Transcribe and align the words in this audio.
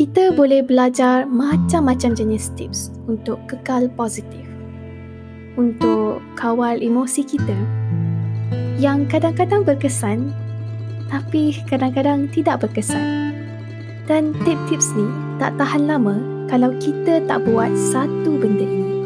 kita 0.00 0.32
boleh 0.32 0.64
belajar 0.64 1.28
macam-macam 1.28 2.16
jenis 2.16 2.48
tips 2.56 2.88
untuk 3.04 3.36
kekal 3.44 3.84
positif. 4.00 4.48
Untuk 5.60 6.24
kawal 6.40 6.80
emosi 6.80 7.20
kita 7.20 7.52
yang 8.80 9.04
kadang-kadang 9.04 9.60
berkesan 9.60 10.32
tapi 11.12 11.52
kadang-kadang 11.68 12.32
tidak 12.32 12.64
berkesan. 12.64 13.36
Dan 14.08 14.32
tips-tips 14.48 14.88
ni 14.96 15.04
tak 15.36 15.60
tahan 15.60 15.84
lama 15.84 16.16
kalau 16.48 16.72
kita 16.80 17.20
tak 17.28 17.44
buat 17.44 17.68
satu 17.92 18.40
benda 18.40 18.64
ini 18.64 18.96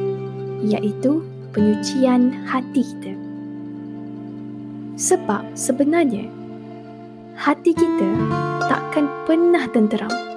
iaitu 0.79 1.27
penyucian 1.51 2.31
hati 2.47 2.87
kita. 2.87 3.19
Sebab 4.95 5.59
sebenarnya 5.59 6.31
hati 7.35 7.75
kita 7.75 8.09
takkan 8.71 9.11
pernah 9.27 9.67
tenteram 9.75 10.34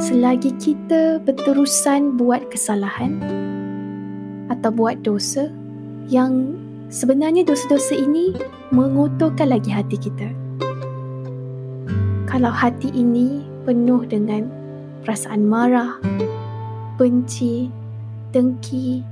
selagi 0.00 0.50
kita 0.58 1.22
berterusan 1.22 2.18
buat 2.18 2.48
kesalahan 2.50 3.20
atau 4.50 4.70
buat 4.74 5.00
dosa 5.06 5.46
yang 6.10 6.58
sebenarnya 6.90 7.46
dosa-dosa 7.46 7.94
ini 7.94 8.34
mengotorkan 8.74 9.54
lagi 9.54 9.70
hati 9.70 9.96
kita. 9.96 10.28
Kalau 12.26 12.50
hati 12.50 12.90
ini 12.90 13.46
penuh 13.62 14.02
dengan 14.06 14.50
perasaan 15.06 15.46
marah, 15.46 15.98
benci, 16.98 17.70
dengki, 18.34 19.06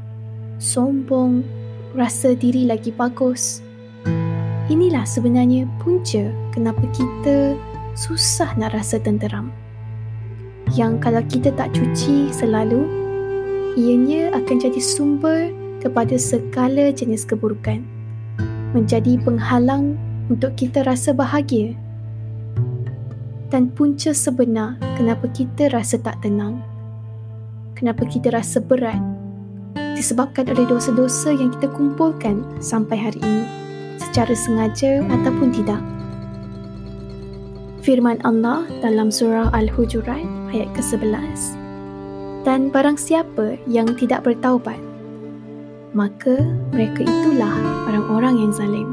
sombong, 0.59 1.47
rasa 1.95 2.35
diri 2.35 2.67
lagi 2.67 2.91
bagus. 2.91 3.63
Inilah 4.69 5.07
sebenarnya 5.07 5.65
punca 5.81 6.29
kenapa 6.53 6.85
kita 6.93 7.57
susah 7.95 8.53
nak 8.59 8.77
rasa 8.77 9.01
tenteram. 9.01 9.68
Yang 10.79 10.93
kalau 11.03 11.23
kita 11.27 11.51
tak 11.59 11.75
cuci 11.75 12.31
selalu, 12.31 12.87
ianya 13.75 14.31
akan 14.31 14.63
jadi 14.63 14.79
sumber 14.79 15.51
kepada 15.83 16.15
segala 16.15 16.95
jenis 16.95 17.27
keburukan. 17.27 17.83
Menjadi 18.79 19.19
penghalang 19.27 19.99
untuk 20.31 20.55
kita 20.55 20.87
rasa 20.87 21.11
bahagia. 21.11 21.75
Dan 23.51 23.75
punca 23.75 24.15
sebenar 24.15 24.79
kenapa 24.95 25.27
kita 25.35 25.67
rasa 25.75 25.99
tak 25.99 26.23
tenang. 26.23 26.63
Kenapa 27.75 28.07
kita 28.07 28.31
rasa 28.31 28.63
berat 28.63 29.03
disebabkan 29.99 30.47
oleh 30.47 30.63
dosa-dosa 30.63 31.35
yang 31.35 31.51
kita 31.59 31.67
kumpulkan 31.75 32.47
sampai 32.63 32.95
hari 32.95 33.19
ini 33.19 33.43
secara 33.99 34.31
sengaja 34.31 35.03
ataupun 35.11 35.51
tidak 35.51 35.83
firman 37.89 38.21
Allah 38.21 38.69
dalam 38.85 39.09
surah 39.09 39.49
Al-Hujurat 39.57 40.21
ayat 40.53 40.69
ke-11. 40.77 41.57
Dan 42.45 42.69
barang 42.69 43.01
siapa 43.01 43.57
yang 43.65 43.97
tidak 43.97 44.29
bertaubat, 44.29 44.77
maka 45.97 46.37
mereka 46.69 47.09
itulah 47.09 47.57
orang-orang 47.89 48.45
yang 48.45 48.53
zalim. 48.53 48.89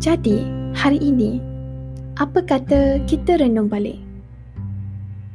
Jadi, 0.00 0.48
hari 0.72 0.96
ini, 0.96 1.44
apa 2.16 2.40
kata 2.40 3.04
kita 3.04 3.36
renung 3.44 3.68
balik? 3.68 4.00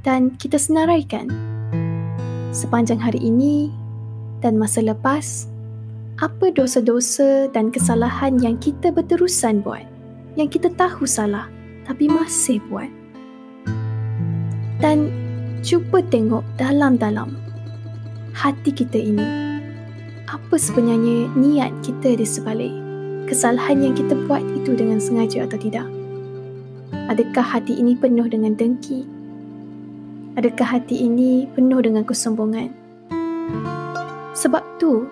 Dan 0.01 0.33
kita 0.41 0.57
senaraikan 0.57 1.29
sepanjang 2.49 2.97
hari 2.97 3.21
ini 3.21 3.69
dan 4.41 4.57
masa 4.57 4.81
lepas, 4.81 5.45
apa 6.17 6.49
dosa-dosa 6.49 7.45
dan 7.53 7.69
kesalahan 7.69 8.41
yang 8.41 8.57
kita 8.57 8.89
berterusan 8.89 9.61
buat? 9.61 9.94
Yang 10.35 10.51
kita 10.51 10.71
tahu 10.75 11.07
salah 11.07 11.47
tapi 11.87 12.11
masih 12.11 12.59
buat. 12.67 12.91
Dan 14.83 15.09
cuba 15.63 16.03
tengok 16.03 16.43
dalam-dalam 16.59 17.33
hati 18.35 18.75
kita 18.75 18.99
ini. 18.99 19.25
Apa 20.27 20.59
sebenarnya 20.59 21.31
niat 21.33 21.71
kita 21.81 22.19
di 22.19 22.27
sebalik 22.27 22.73
kesalahan 23.25 23.81
yang 23.81 23.93
kita 23.95 24.13
buat 24.27 24.43
itu 24.53 24.75
dengan 24.75 24.99
sengaja 24.99 25.47
atau 25.47 25.57
tidak? 25.57 25.87
Adakah 27.09 27.45
hati 27.45 27.77
ini 27.77 27.95
penuh 27.95 28.27
dengan 28.27 28.53
dengki? 28.57 29.07
Adakah 30.35 30.77
hati 30.77 31.07
ini 31.07 31.47
penuh 31.55 31.79
dengan 31.79 32.03
kesombongan? 32.03 32.73
Sebab 34.35 34.63
tu, 34.77 35.07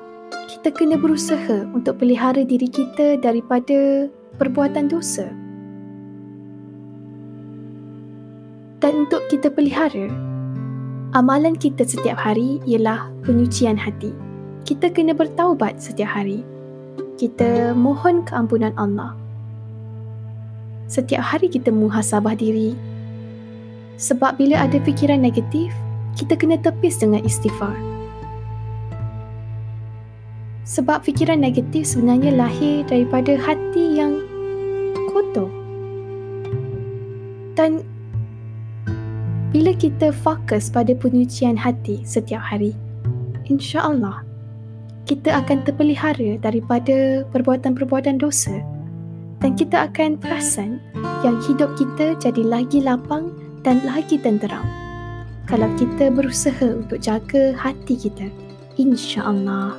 kita 0.52 0.76
kena 0.76 1.00
berusaha 1.00 1.64
untuk 1.72 2.04
pelihara 2.04 2.44
diri 2.44 2.68
kita 2.68 3.16
daripada 3.24 4.12
perbuatan 4.38 4.90
dosa. 4.90 5.30
Dan 8.84 9.08
untuk 9.08 9.24
kita 9.32 9.48
pelihara, 9.48 10.12
amalan 11.16 11.56
kita 11.56 11.88
setiap 11.88 12.20
hari 12.20 12.60
ialah 12.68 13.08
penyucian 13.24 13.80
hati. 13.80 14.12
Kita 14.68 14.92
kena 14.92 15.16
bertaubat 15.16 15.80
setiap 15.80 16.12
hari. 16.12 16.44
Kita 17.16 17.72
mohon 17.72 18.28
keampunan 18.28 18.76
Allah. 18.76 19.16
Setiap 20.92 21.24
hari 21.24 21.48
kita 21.48 21.72
muhasabah 21.72 22.36
diri. 22.36 22.76
Sebab 23.96 24.36
bila 24.36 24.60
ada 24.60 24.82
fikiran 24.84 25.24
negatif, 25.24 25.72
kita 26.20 26.36
kena 26.36 26.60
tepis 26.60 27.00
dengan 27.00 27.24
istighfar. 27.24 27.76
Sebab 30.64 31.04
fikiran 31.04 31.44
negatif 31.44 31.92
sebenarnya 31.92 32.36
lahir 32.40 32.88
daripada 32.88 33.36
hati 33.36 34.00
yang 34.00 34.23
Dan 37.64 37.80
bila 39.56 39.72
kita 39.72 40.12
fokus 40.12 40.68
pada 40.68 40.92
penyucian 40.92 41.56
hati 41.56 42.04
setiap 42.04 42.44
hari, 42.44 42.76
insya-Allah 43.48 44.28
kita 45.08 45.32
akan 45.32 45.64
terpelihara 45.64 46.36
daripada 46.44 47.24
perbuatan-perbuatan 47.32 48.20
dosa 48.20 48.60
dan 49.40 49.56
kita 49.56 49.88
akan 49.88 50.20
perasan 50.20 50.84
yang 51.24 51.40
hidup 51.48 51.72
kita 51.80 52.20
jadi 52.20 52.44
lagi 52.44 52.84
lapang 52.84 53.32
dan 53.64 53.80
lagi 53.88 54.20
tenteram 54.20 54.68
kalau 55.48 55.68
kita 55.80 56.12
berusaha 56.12 56.84
untuk 56.84 57.00
jaga 57.00 57.56
hati 57.56 57.96
kita 57.96 58.28
insya-Allah 58.76 59.76